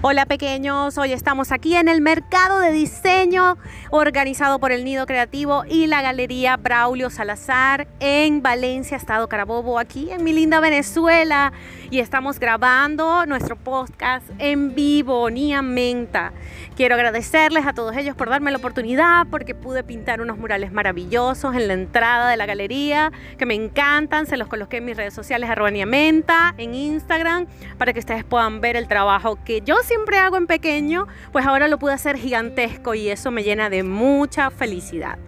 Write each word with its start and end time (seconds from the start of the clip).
Hola 0.00 0.26
pequeños, 0.26 0.96
hoy 0.96 1.12
estamos 1.12 1.50
aquí 1.50 1.74
en 1.74 1.88
el 1.88 2.00
mercado 2.00 2.60
de 2.60 2.70
diseño 2.70 3.58
organizado 3.90 4.60
por 4.60 4.70
el 4.70 4.84
Nido 4.84 5.06
Creativo 5.06 5.64
y 5.68 5.88
la 5.88 6.02
Galería 6.02 6.56
Braulio 6.56 7.10
Salazar 7.10 7.88
en 7.98 8.40
Valencia, 8.40 8.96
Estado 8.96 9.28
Carabobo, 9.28 9.76
aquí 9.76 10.12
en 10.12 10.22
mi 10.22 10.32
linda 10.32 10.60
Venezuela. 10.60 11.52
Y 11.90 11.98
estamos 11.98 12.38
grabando 12.38 13.26
nuestro 13.26 13.56
podcast 13.56 14.24
en 14.38 14.76
vivo, 14.76 15.30
Nia 15.30 15.62
Menta. 15.62 16.32
Quiero 16.76 16.94
agradecerles 16.94 17.66
a 17.66 17.72
todos 17.72 17.96
ellos 17.96 18.14
por 18.14 18.28
darme 18.28 18.52
la 18.52 18.58
oportunidad 18.58 19.26
porque 19.28 19.56
pude 19.56 19.82
pintar 19.82 20.20
unos 20.20 20.38
murales 20.38 20.70
maravillosos 20.70 21.56
en 21.56 21.66
la 21.66 21.74
entrada 21.74 22.30
de 22.30 22.36
la 22.36 22.46
galería 22.46 23.10
que 23.36 23.46
me 23.46 23.54
encantan. 23.54 24.26
Se 24.26 24.36
los 24.36 24.46
coloqué 24.46 24.76
en 24.76 24.84
mis 24.84 24.96
redes 24.96 25.14
sociales, 25.14 25.50
arroba 25.50 25.70
Menta, 25.70 26.54
en 26.56 26.74
Instagram, 26.74 27.46
para 27.78 27.92
que 27.92 27.98
ustedes 27.98 28.22
puedan 28.22 28.60
ver 28.60 28.76
el 28.76 28.86
trabajo 28.86 29.38
que 29.44 29.62
yo 29.62 29.76
siempre 29.88 30.18
hago 30.18 30.36
en 30.36 30.46
pequeño, 30.46 31.06
pues 31.32 31.46
ahora 31.46 31.66
lo 31.66 31.78
pude 31.78 31.94
hacer 31.94 32.16
gigantesco 32.16 32.94
y 32.94 33.08
eso 33.08 33.30
me 33.30 33.42
llena 33.42 33.70
de 33.70 33.82
mucha 33.82 34.50
felicidad. 34.50 35.18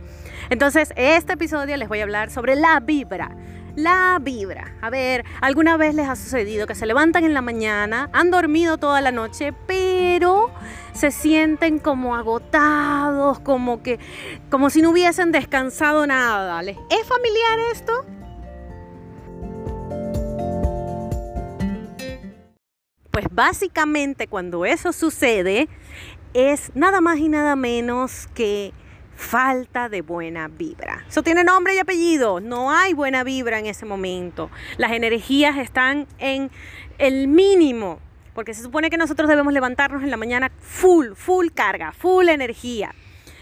Entonces, 0.50 0.92
este 0.96 1.32
episodio 1.32 1.76
les 1.76 1.88
voy 1.88 2.00
a 2.00 2.02
hablar 2.02 2.30
sobre 2.30 2.56
la 2.56 2.78
vibra. 2.80 3.34
La 3.76 4.18
vibra. 4.20 4.74
A 4.82 4.90
ver, 4.90 5.24
¿alguna 5.40 5.76
vez 5.76 5.94
les 5.94 6.08
ha 6.08 6.16
sucedido 6.16 6.66
que 6.66 6.74
se 6.74 6.86
levantan 6.86 7.24
en 7.24 7.32
la 7.32 7.40
mañana, 7.40 8.10
han 8.12 8.30
dormido 8.30 8.76
toda 8.76 9.00
la 9.00 9.12
noche, 9.12 9.54
pero 9.66 10.50
se 10.92 11.10
sienten 11.10 11.78
como 11.78 12.14
agotados, 12.16 13.40
como 13.40 13.82
que 13.82 13.98
como 14.50 14.68
si 14.70 14.82
no 14.82 14.90
hubiesen 14.90 15.32
descansado 15.32 16.06
nada? 16.06 16.62
¿Les 16.62 16.76
es 16.76 17.06
familiar 17.06 17.58
esto? 17.72 18.04
Pues 23.10 23.26
básicamente 23.30 24.26
cuando 24.26 24.64
eso 24.64 24.92
sucede 24.92 25.68
es 26.32 26.70
nada 26.74 27.00
más 27.00 27.18
y 27.18 27.28
nada 27.28 27.56
menos 27.56 28.28
que 28.34 28.72
falta 29.16 29.88
de 29.88 30.02
buena 30.02 30.48
vibra. 30.48 31.04
Eso 31.08 31.22
tiene 31.22 31.44
nombre 31.44 31.74
y 31.74 31.78
apellido. 31.78 32.40
No 32.40 32.70
hay 32.70 32.94
buena 32.94 33.24
vibra 33.24 33.58
en 33.58 33.66
ese 33.66 33.84
momento. 33.84 34.50
Las 34.78 34.92
energías 34.92 35.58
están 35.58 36.06
en 36.18 36.50
el 36.98 37.28
mínimo. 37.28 37.98
Porque 38.34 38.54
se 38.54 38.62
supone 38.62 38.90
que 38.90 38.96
nosotros 38.96 39.28
debemos 39.28 39.52
levantarnos 39.52 40.02
en 40.02 40.10
la 40.10 40.16
mañana 40.16 40.52
full, 40.60 41.14
full 41.14 41.48
carga, 41.52 41.92
full 41.92 42.28
energía 42.28 42.94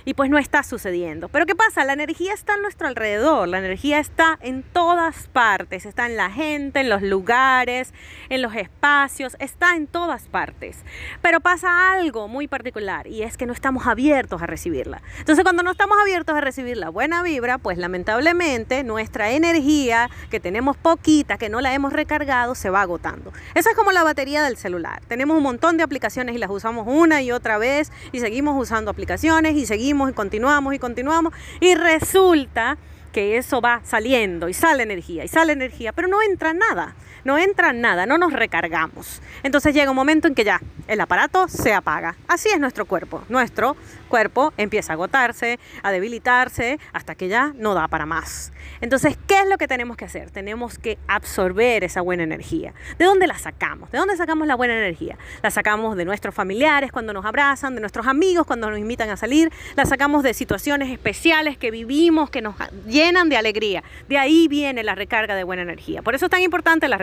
y 0.09 0.15
pues 0.15 0.31
no 0.31 0.39
está 0.39 0.63
sucediendo. 0.63 1.29
Pero 1.29 1.45
¿qué 1.45 1.55
pasa? 1.55 1.85
La 1.85 1.93
energía 1.93 2.33
está 2.33 2.55
a 2.55 2.57
nuestro 2.57 2.89
alrededor, 2.89 3.47
la 3.47 3.59
energía 3.59 3.99
está 3.99 4.39
en 4.41 4.63
todas 4.63 5.29
partes, 5.29 5.85
está 5.85 6.07
en 6.07 6.17
la 6.17 6.31
gente, 6.31 6.81
en 6.81 6.89
los 6.89 7.03
lugares, 7.03 7.93
en 8.31 8.41
los 8.41 8.55
espacios, 8.55 9.37
está 9.39 9.77
en 9.77 9.87
todas 9.87 10.23
partes. 10.23 10.79
Pero 11.21 11.41
pasa 11.41 11.93
algo 11.93 12.27
muy 12.27 12.49
particular 12.49 13.07
y 13.07 13.23
es 13.23 13.37
que 13.37 13.45
no 13.45 13.53
estamos 13.53 13.87
abiertos 13.87 14.41
a 14.41 14.47
recibirla. 14.47 15.03
Entonces 15.19 15.43
cuando 15.43 15.63
no 15.63 15.73
estamos 15.73 15.99
abiertos 16.01 16.35
a 16.35 16.41
recibir 16.41 16.79
la 16.79 16.89
buena 16.89 17.23
vibra, 17.23 17.59
pues 17.59 17.77
lamentablemente 17.77 18.85
nuestra 18.85 19.33
energía, 19.33 20.09
que 20.31 20.41
tenemos 20.41 20.79
poquita, 20.79 21.37
que 21.37 21.51
no 21.51 21.61
la 21.61 21.75
hemos 21.75 21.93
recargado, 21.93 22.55
se 22.55 22.71
va 22.71 22.81
agotando. 22.81 23.31
Eso 23.55 23.69
es 23.69 23.77
como 23.77 23.93
la 23.93 24.05
batería 24.05 24.43
del 24.43 24.57
celular. 24.57 25.03
Tenemos 25.07 25.37
un 25.37 25.43
montón 25.43 25.77
de 25.77 25.83
aplicaciones 25.83 26.35
y 26.35 26.39
las 26.39 26.49
usamos 26.49 26.87
una 26.89 27.21
y 27.21 27.31
otra 27.31 27.59
vez 27.59 27.93
y 28.11 28.21
seguimos 28.21 28.59
usando 28.59 28.91
aplicaciones 28.91 29.55
y 29.55 29.67
seguimos 29.67 29.98
y 30.11 30.13
continuamos 30.13 30.75
y 30.75 30.79
continuamos 30.79 31.33
y 31.61 31.75
resulta 31.75 32.79
que 33.13 33.39
eso 33.39 33.61
va 33.61 33.81
saliendo 33.85 34.49
y 34.49 34.55
sale 34.55 34.83
energía 34.83 35.25
y 35.25 35.29
sale 35.29 35.53
energía, 35.53 35.93
pero 35.93 36.09
no 36.09 36.23
entra 36.23 36.53
nada 36.53 36.95
no 37.29 37.37
entra 37.37 37.75
nada, 37.75 38.07
no 38.07 38.17
nos 38.17 38.33
recargamos. 38.33 39.21
Entonces 39.43 39.75
llega 39.75 39.91
un 39.91 39.97
momento 39.97 40.29
en 40.29 40.35
que 40.35 40.45
ya 40.45 40.63
el 40.87 40.99
aparato 40.99 41.47
se 41.47 41.75
apaga. 41.75 42.17
Así 42.27 42.49
es 42.49 42.59
nuestro 42.59 42.87
cuerpo. 42.87 43.23
Nuestro 43.29 43.77
cuerpo 44.09 44.55
empieza 44.57 44.93
a 44.93 44.95
agotarse, 44.95 45.61
a 45.83 45.93
debilitarse, 45.93 46.81
hasta 46.95 47.15
que 47.15 47.29
ya 47.29 47.53
no 47.57 47.75
da 47.75 47.87
para 47.89 48.07
más. 48.07 48.51
Entonces, 48.81 49.19
¿qué 49.27 49.41
es 49.41 49.49
lo 49.49 49.59
que 49.59 49.69
tenemos 49.69 49.99
que 49.99 50.07
hacer? 50.07 50.31
Tenemos 50.31 50.79
que 50.79 50.99
absorber 51.07 51.85
esa 51.85 52.01
buena 52.01 52.23
energía. 52.23 52.73
¿De 52.99 53.05
dónde 53.05 53.27
la 53.27 53.37
sacamos? 53.39 53.91
¿De 53.91 53.99
dónde 53.99 54.17
sacamos 54.17 54.47
la 54.47 54.55
buena 54.55 54.75
energía? 54.75 55.19
La 55.43 55.51
sacamos 55.51 55.97
de 55.97 56.07
nuestros 56.07 56.35
familiares 56.35 56.91
cuando 56.91 57.13
nos 57.13 57.27
abrazan, 57.27 57.75
de 57.75 57.83
nuestros 57.83 58.07
amigos 58.07 58.47
cuando 58.47 58.71
nos 58.71 58.79
invitan 58.79 59.11
a 59.11 59.19
salir, 59.19 59.53
la 59.77 59.85
sacamos 59.85 60.23
de 60.23 60.33
situaciones 60.33 60.91
especiales 60.91 61.59
que 61.59 61.71
vivimos, 61.71 62.31
que 62.31 62.41
nos 62.41 62.55
llenan 62.87 63.29
de 63.29 63.37
alegría. 63.37 63.83
De 64.09 64.17
ahí 64.17 64.49
viene 64.49 64.83
la 64.83 64.95
recarga 64.95 65.35
de 65.35 65.45
buena 65.45 65.61
energía. 65.61 66.01
Por 66.01 66.15
eso 66.15 66.25
es 66.25 66.31
tan 66.31 66.41
importante 66.41 66.89
la 66.89 66.97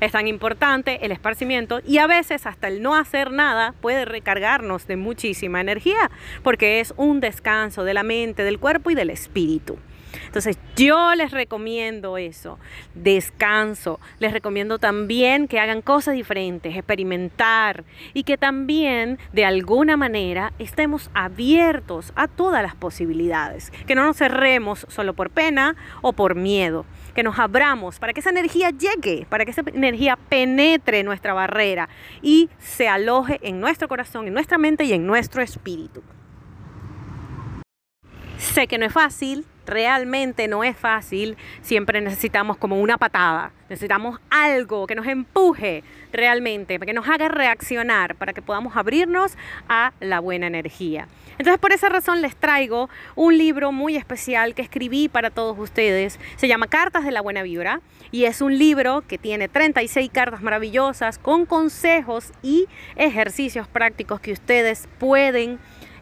es 0.00 0.12
tan 0.12 0.26
importante 0.26 1.04
el 1.04 1.12
esparcimiento 1.12 1.80
y 1.86 1.98
a 1.98 2.06
veces 2.06 2.46
hasta 2.46 2.68
el 2.68 2.82
no 2.82 2.94
hacer 2.94 3.30
nada 3.30 3.74
puede 3.80 4.04
recargarnos 4.04 4.86
de 4.86 4.96
muchísima 4.96 5.60
energía 5.60 6.10
porque 6.42 6.80
es 6.80 6.92
un 6.96 7.20
descanso 7.20 7.84
de 7.84 7.94
la 7.94 8.02
mente, 8.02 8.44
del 8.44 8.58
cuerpo 8.58 8.90
y 8.90 8.94
del 8.94 9.10
espíritu. 9.10 9.78
Entonces 10.24 10.58
yo 10.76 11.14
les 11.14 11.30
recomiendo 11.30 12.18
eso, 12.18 12.58
descanso. 12.94 14.00
Les 14.18 14.32
recomiendo 14.32 14.78
también 14.78 15.48
que 15.48 15.60
hagan 15.60 15.82
cosas 15.82 16.14
diferentes, 16.14 16.74
experimentar 16.74 17.84
y 18.14 18.24
que 18.24 18.38
también 18.38 19.18
de 19.32 19.44
alguna 19.44 19.96
manera 19.96 20.52
estemos 20.58 21.10
abiertos 21.14 22.12
a 22.16 22.28
todas 22.28 22.62
las 22.62 22.74
posibilidades. 22.74 23.72
Que 23.86 23.94
no 23.94 24.04
nos 24.04 24.16
cerremos 24.16 24.86
solo 24.88 25.14
por 25.14 25.30
pena 25.30 25.76
o 26.02 26.12
por 26.12 26.34
miedo. 26.34 26.86
Que 27.16 27.24
nos 27.24 27.38
abramos 27.38 27.98
para 27.98 28.12
que 28.12 28.20
esa 28.20 28.30
energía 28.30 28.70
llegue, 28.70 29.26
para 29.28 29.44
que 29.44 29.50
esa 29.50 29.62
energía 29.66 30.16
penetre 30.16 31.02
nuestra 31.02 31.32
barrera 31.32 31.88
y 32.22 32.48
se 32.58 32.88
aloje 32.88 33.40
en 33.42 33.58
nuestro 33.58 33.88
corazón, 33.88 34.28
en 34.28 34.34
nuestra 34.34 34.58
mente 34.58 34.84
y 34.84 34.92
en 34.92 35.06
nuestro 35.06 35.42
espíritu. 35.42 36.02
Sé 38.38 38.66
que 38.66 38.78
no 38.78 38.84
es 38.84 38.92
fácil, 38.92 39.46
realmente 39.66 40.46
no 40.48 40.62
es 40.62 40.76
fácil, 40.76 41.36
siempre 41.62 42.00
necesitamos 42.00 42.56
como 42.56 42.80
una 42.80 42.98
patada, 42.98 43.52
necesitamos 43.68 44.20
algo 44.30 44.86
que 44.86 44.94
nos 44.94 45.06
empuje 45.06 45.82
realmente, 46.12 46.78
que 46.78 46.92
nos 46.92 47.08
haga 47.08 47.28
reaccionar, 47.28 48.14
para 48.14 48.32
que 48.32 48.42
podamos 48.42 48.76
abrirnos 48.76 49.32
a 49.68 49.92
la 50.00 50.20
buena 50.20 50.46
energía. 50.46 51.08
Entonces 51.38 51.58
por 51.58 51.72
esa 51.72 51.88
razón 51.88 52.22
les 52.22 52.36
traigo 52.36 52.88
un 53.14 53.36
libro 53.36 53.72
muy 53.72 53.96
especial 53.96 54.54
que 54.54 54.62
escribí 54.62 55.08
para 55.08 55.30
todos 55.30 55.58
ustedes, 55.58 56.18
se 56.36 56.48
llama 56.48 56.66
Cartas 56.66 57.04
de 57.04 57.10
la 57.10 57.20
Buena 57.20 57.42
Vibra 57.42 57.80
y 58.10 58.24
es 58.24 58.40
un 58.40 58.58
libro 58.58 59.02
que 59.06 59.18
tiene 59.18 59.48
36 59.48 60.10
cartas 60.12 60.42
maravillosas 60.42 61.18
con 61.18 61.44
consejos 61.44 62.32
y 62.42 62.66
ejercicios 62.96 63.68
prácticos 63.68 64.20
que 64.20 64.32
ustedes 64.32 64.88
pueden 64.98 65.58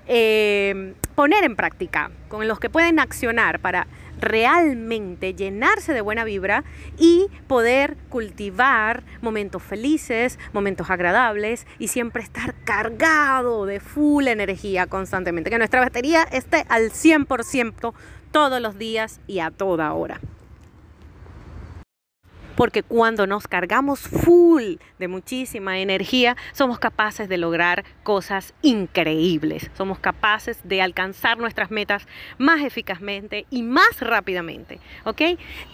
eh, 0.06 0.94
poner 1.14 1.44
en 1.44 1.56
práctica, 1.56 2.10
con 2.28 2.48
los 2.48 2.60
que 2.60 2.70
pueden 2.70 2.98
accionar 2.98 3.60
para 3.60 3.86
realmente 4.20 5.34
llenarse 5.34 5.92
de 5.92 6.00
buena 6.00 6.24
vibra 6.24 6.64
y 6.98 7.28
poder 7.46 7.96
cultivar 8.08 9.02
momentos 9.20 9.62
felices, 9.62 10.38
momentos 10.52 10.90
agradables 10.90 11.66
y 11.78 11.88
siempre 11.88 12.22
estar 12.22 12.54
cargado 12.64 13.66
de 13.66 13.80
full 13.80 14.28
energía 14.28 14.86
constantemente. 14.86 15.50
Que 15.50 15.58
nuestra 15.58 15.80
batería 15.80 16.22
esté 16.22 16.64
al 16.68 16.90
100% 16.90 17.92
todos 18.30 18.60
los 18.60 18.78
días 18.78 19.20
y 19.26 19.40
a 19.40 19.50
toda 19.50 19.92
hora 19.92 20.20
porque 22.56 22.82
cuando 22.82 23.26
nos 23.26 23.46
cargamos 23.46 24.00
full 24.00 24.76
de 24.98 25.08
muchísima 25.08 25.78
energía, 25.78 26.36
somos 26.52 26.78
capaces 26.78 27.28
de 27.28 27.38
lograr 27.38 27.84
cosas 28.02 28.54
increíbles. 28.62 29.70
Somos 29.76 29.98
capaces 29.98 30.58
de 30.64 30.82
alcanzar 30.82 31.38
nuestras 31.38 31.70
metas 31.70 32.06
más 32.38 32.62
eficazmente 32.62 33.46
y 33.50 33.62
más 33.62 34.00
rápidamente, 34.00 34.80
¿ok? 35.04 35.22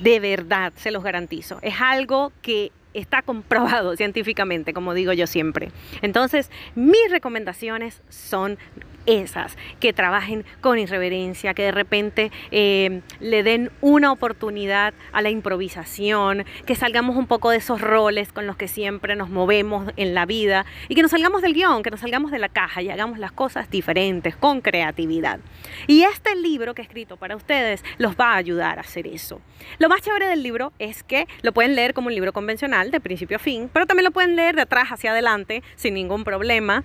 De 0.01 0.21
verdad, 0.21 0.73
se 0.77 0.91
los 0.91 1.03
garantizo. 1.03 1.59
Es 1.63 1.81
algo 1.81 2.33
que 2.43 2.73
está 2.95 3.23
comprobado 3.23 3.97
científicamente, 3.97 4.73
como 4.73 4.95
digo 4.95 5.13
yo 5.13 5.27
siempre. 5.27 5.71
Entonces, 6.03 6.51
mis 6.75 7.11
recomendaciones 7.11 8.03
son 8.09 8.59
esas, 9.07 9.57
que 9.79 9.93
trabajen 9.93 10.45
con 10.61 10.79
irreverencia, 10.79 11.55
que 11.55 11.63
de 11.63 11.73
repente 11.73 12.31
eh, 12.51 13.01
le 13.21 13.43
den 13.43 13.71
una 13.81 14.13
oportunidad 14.13 14.95
a 15.13 15.23
la 15.23 15.31
improvisación, 15.31 16.45
que 16.67 16.75
salgamos 16.75 17.17
un 17.17 17.27
poco 17.27 17.51
de 17.51 17.59
esos 17.59 17.81
roles 17.81 18.33
con 18.33 18.47
los 18.47 18.57
que 18.57 18.69
siempre 18.69 19.17
nos 19.17 19.31
movemos 19.31 19.93
en 19.97 20.15
la 20.15 20.27
vida 20.27 20.67
y 20.89 20.95
que 20.95 21.03
nos 21.03 21.11
salgamos 21.11 21.43
del 21.43 21.55
guion, 21.55 21.83
que 21.83 21.91
nos 21.91 22.01
salgamos 22.01 22.31
de 22.31 22.39
la 22.39 22.49
caja 22.49 22.83
y 22.83 22.91
hagamos 22.91 23.19
las 23.19 23.33
cosas 23.33 23.71
diferentes, 23.71 24.37
con 24.37 24.61
creatividad. 24.61 25.41
Y 25.87 26.03
este 26.03 26.35
libro 26.37 26.75
que 26.75 26.83
he 26.83 26.85
escrito 26.85 27.17
para 27.17 27.37
ustedes 27.37 27.85
los 27.99 28.15
va 28.17 28.33
a 28.33 28.37
ayudar 28.37 28.79
a 28.79 28.83
hacer 28.83 29.07
eso. 29.07 29.41
Lo 29.79 29.89
más 29.89 30.03
chévere 30.03 30.27
del 30.27 30.43
libro 30.43 30.73
es 30.79 31.03
que 31.03 31.27
lo 31.43 31.53
pueden 31.53 31.75
leer 31.75 31.95
como 31.95 32.09
un 32.09 32.15
libro 32.15 32.33
convencional, 32.33 32.91
de 32.91 33.01
principio 33.01 33.37
a 33.37 33.41
fin, 33.41 33.71
pero 33.73 33.87
también 33.87 34.05
lo 34.05 34.11
pueden 34.11 34.37
leer 34.37 34.57
de 34.57 34.63
atrás 34.63 34.89
hacia 34.91 35.13
adelante 35.13 35.63
sin 35.77 35.95
ningún 35.95 36.25
problema. 36.25 36.85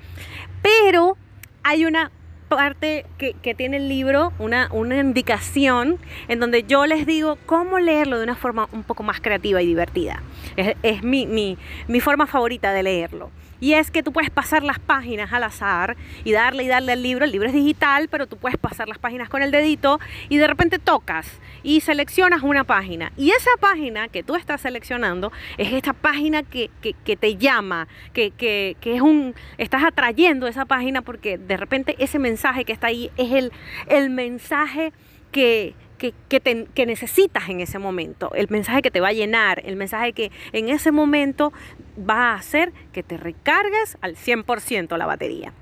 Pero 0.62 1.18
hay 1.66 1.84
una 1.84 2.12
parte 2.48 3.08
que, 3.18 3.56
tiene 3.56 3.78
el 3.78 3.90
libro, 3.90 4.32
una, 4.38 4.70
indicación 4.72 5.98
en 6.28 6.40
donde 6.40 6.62
yo 6.64 6.86
les 6.86 7.08
digo 7.08 7.40
cómo 7.48 7.80
leerlo 7.80 8.20
de 8.20 8.24
una 8.24 8.36
forma 8.36 8.70
un 8.72 8.84
poco 8.84 9.02
más 9.02 9.20
creativa 9.20 9.64
y 9.64 9.66
divertida. 9.66 10.22
Es, 10.56 11.02
mi 11.02 11.58
forma 12.02 12.28
favorita 12.28 12.72
de 12.72 12.84
leerlo. 12.84 13.32
Y 13.66 13.74
es 13.74 13.90
que 13.90 14.04
tú 14.04 14.14
puedes 14.14 14.30
pasar 14.30 14.62
las 14.62 14.78
páginas 14.78 15.34
al 15.34 15.44
azar 15.44 15.98
y 16.24 16.34
darle 16.34 16.66
y 16.66 16.68
darle 16.68 16.92
al 16.92 17.02
libro. 17.02 17.26
El 17.26 17.32
libro 17.32 17.48
es 17.48 17.54
digital, 17.56 18.10
pero 18.12 18.28
tú 18.28 18.38
puedes 18.38 18.60
pasar 18.60 18.88
las 18.88 19.00
páginas 19.00 19.28
con 19.28 19.42
el 19.42 19.50
dedito 19.50 20.00
y 20.30 20.38
de 20.38 20.46
repente 20.46 20.78
tocas 20.78 21.26
y 21.64 21.82
seleccionas 21.82 22.44
una 22.44 22.64
página. 22.64 23.12
Y 23.18 23.32
esa 23.32 23.50
página 23.60 24.08
que 24.08 24.22
tú 24.22 24.36
estás 24.36 24.62
seleccionando 24.62 25.32
es 25.58 25.74
esta 25.74 25.94
página 25.94 26.44
que, 26.44 26.70
te 27.04 27.38
llama, 27.38 27.88
que, 28.14 28.30
que, 28.30 28.76
es 28.84 29.02
un, 29.02 29.34
estás 29.58 29.84
atrayendo 29.84 30.46
esa 30.46 30.66
página 30.66 31.02
porque 31.02 31.40
de 31.40 31.58
repente 31.58 31.96
ese 31.98 32.20
mensaje 32.20 32.66
que 32.66 32.74
está 32.74 32.86
ahí 32.86 33.10
es 33.18 33.32
el, 33.32 33.52
el 33.88 34.12
mensaje 34.12 34.94
que, 35.32 35.74
que, 35.98 36.86
necesitas 36.86 37.50
en 37.50 37.62
ese 37.62 37.80
momento, 37.80 38.32
el 38.36 38.48
mensaje 38.50 38.82
que 38.82 38.92
te 38.92 39.00
va 39.00 39.10
a 39.10 39.14
llenar, 39.14 39.62
el 39.66 39.76
mensaje 39.76 40.14
que 40.14 40.32
en 40.54 40.70
ese 40.70 40.92
momento 40.92 41.52
va 41.98 42.32
a 42.32 42.36
hacer 42.36 42.74
que 42.94 43.04
te 43.04 43.18
recargues 43.18 43.98
al 44.02 44.16
100% 44.16 44.98
la 44.98 45.06
batería. 45.06 45.54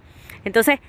Entonces, 0.45 0.80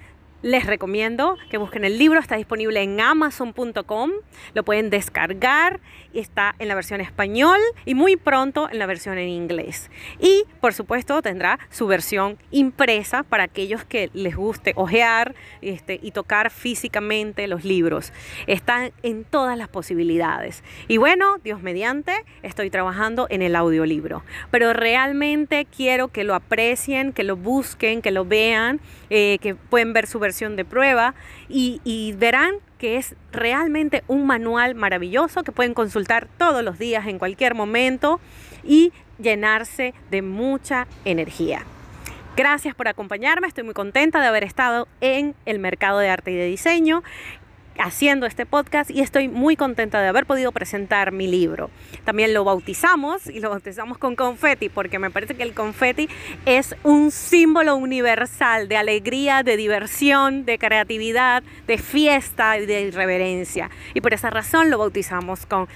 les 0.45 0.67
recomiendo 0.67 1.39
que 1.49 1.57
busquen 1.57 1.87
el 1.87 1.97
libro, 1.97 2.21
está 2.21 2.37
disponible 2.37 2.83
en 2.83 3.01
amazon.com, 3.01 4.11
lo 4.53 4.63
pueden 4.63 4.91
descargar, 4.91 5.81
está 6.13 6.55
en 6.59 6.69
la 6.69 6.75
versión 6.75 7.01
español 7.01 7.59
y 7.87 7.95
muy 7.95 8.17
pronto 8.17 8.69
en 8.71 8.79
la 8.79 8.85
versión 8.85 9.17
en 9.17 9.31
inglés. 9.31 9.91
Y 10.21 10.45
por 10.61 10.75
supuesto 10.75 11.23
tendrá 11.23 11.59
su 11.71 11.87
versión 11.87 12.37
impresa 12.51 13.23
para 13.23 13.45
aquellos 13.45 13.87
que 13.87 14.11
les 14.13 14.37
guste 14.37 14.75
ojear 14.77 15.35
este, 15.63 15.99
y 16.03 16.11
tocar 16.11 16.51
físicamente 16.51 17.47
los 17.47 17.65
libros. 17.65 18.13
Están 18.47 18.93
en 19.03 19.25
todas 19.25 19.57
las 19.57 19.69
posibilidades. 19.69 20.63
Y 20.89 20.99
bueno, 20.99 21.39
Dios 21.43 21.63
mediante, 21.63 22.13
estoy 22.43 22.69
trabajando 22.69 23.29
en 23.31 23.41
el 23.41 23.57
audiolibro, 23.57 24.23
pero 24.51 24.75
realmente 24.75 25.67
quiero 25.75 26.09
que 26.09 26.23
lo 26.23 26.35
aprecien, 26.35 27.15
que 27.15 27.25
lo 27.25 27.35
busquen, 27.35 28.03
que 28.03 28.11
lo 28.11 28.27
vean, 28.27 28.83
eh, 29.09 29.39
que 29.41 29.55
pueden 29.55 29.95
ver 29.95 30.07
su 30.07 30.19
versión 30.19 30.34
de 30.35 30.65
prueba 30.65 31.15
y, 31.49 32.13
verán 32.19 32.55
que 32.79 32.97
es 32.97 33.15
realmente 33.33 34.03
un 34.09 34.27
manual 34.27 34.75
maravilloso 34.75 35.45
que 35.45 35.53
pueden 35.53 35.75
consultar 35.75 36.29
todos 36.39 36.63
los 36.65 36.79
días 36.79 37.07
en 37.07 37.19
cualquier 37.19 37.55
momento 37.55 38.21
y 38.65 38.93
llenarse 39.19 39.95
de 40.11 40.23
mucha 40.23 40.87
energía. 41.05 41.63
Gracias 42.37 42.75
por 42.75 42.89
acompañarme, 42.89 43.47
estoy 43.47 43.63
muy 43.63 43.75
contenta 43.75 44.21
de 44.21 44.27
haber 44.27 44.43
estado 44.43 44.89
en 45.01 45.37
el 45.47 45.61
mercado 45.61 46.01
de 46.01 46.09
arte 46.09 46.33
y 46.33 46.35
de 46.35 46.47
diseño 46.47 47.05
haciendo 47.79 48.27
este 48.27 48.47
podcast 48.47 48.91
y 48.91 49.01
estoy 49.01 49.29
muy 49.29 49.57
contenta 49.57 50.01
de 50.01 50.09
haber 50.09 50.27
podido 50.27 50.53
presentar 50.53 51.13
mi 51.13 51.27
libro. 51.27 51.71
También 52.05 52.35
lo 52.35 52.45
bautizamos 52.45 53.27
y 53.27 53.41
lo 53.41 53.51
bautizamos 53.51 53.99
con 53.99 54.17
confeti 54.17 54.69
porque 54.69 54.99
me 54.99 55.11
parece 55.11 55.35
que 55.35 55.43
el 55.43 55.55
confeti 55.55 56.09
es 56.47 56.75
un 56.83 57.11
símbolo 57.11 57.77
universal 57.77 58.69
de 58.69 58.77
alegría, 58.77 59.43
de 59.43 59.57
diversión, 59.57 60.45
de 60.45 60.59
creatividad, 60.59 61.43
de 61.67 61.79
fiesta 61.79 62.59
y 62.59 62.67
de 62.67 62.83
irreverencia. 62.83 63.71
Y 63.95 64.01
por 64.01 64.15
esa 64.15 64.31
razón 64.31 64.71
lo 64.71 64.79
bautizamos 64.79 65.47
con 65.47 65.69